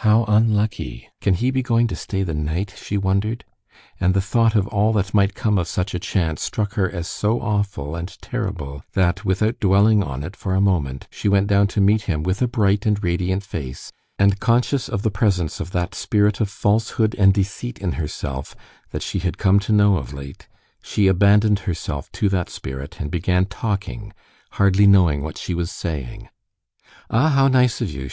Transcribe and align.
"How 0.00 0.24
unlucky! 0.24 1.10
Can 1.20 1.34
he 1.34 1.50
be 1.50 1.60
going 1.62 1.86
to 1.88 1.96
stay 1.96 2.22
the 2.22 2.32
night?" 2.32 2.72
she 2.78 2.96
wondered, 2.96 3.44
and 4.00 4.14
the 4.14 4.22
thought 4.22 4.54
of 4.54 4.66
all 4.68 4.94
that 4.94 5.12
might 5.12 5.34
come 5.34 5.58
of 5.58 5.68
such 5.68 5.92
a 5.92 5.98
chance 5.98 6.40
struck 6.40 6.72
her 6.80 6.88
as 6.90 7.06
so 7.06 7.42
awful 7.42 7.94
and 7.94 8.08
terrible 8.22 8.82
that, 8.94 9.26
without 9.26 9.60
dwelling 9.60 10.02
on 10.02 10.22
it 10.22 10.34
for 10.34 10.54
a 10.54 10.62
moment, 10.62 11.06
she 11.10 11.28
went 11.28 11.48
down 11.48 11.66
to 11.66 11.82
meet 11.82 12.00
him 12.04 12.22
with 12.22 12.40
a 12.40 12.48
bright 12.48 12.86
and 12.86 13.02
radiant 13.04 13.42
face; 13.42 13.92
and 14.18 14.40
conscious 14.40 14.88
of 14.88 15.02
the 15.02 15.10
presence 15.10 15.60
of 15.60 15.72
that 15.72 15.94
spirit 15.94 16.40
of 16.40 16.48
falsehood 16.48 17.14
and 17.18 17.34
deceit 17.34 17.78
in 17.78 17.92
herself 18.00 18.56
that 18.92 19.02
she 19.02 19.18
had 19.18 19.36
come 19.36 19.58
to 19.60 19.72
know 19.74 19.98
of 19.98 20.14
late, 20.14 20.48
she 20.82 21.06
abandoned 21.06 21.58
herself 21.68 22.10
to 22.12 22.30
that 22.30 22.48
spirit 22.48 22.98
and 22.98 23.10
began 23.10 23.44
talking, 23.44 24.14
hardly 24.52 24.86
knowing 24.86 25.20
what 25.22 25.36
she 25.36 25.52
was 25.52 25.70
saying. 25.70 26.30
"Ah, 27.10 27.28
how 27.28 27.46
nice 27.48 27.82
of 27.82 27.90
you!" 27.90 28.04